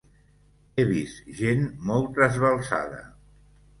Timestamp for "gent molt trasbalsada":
1.41-3.03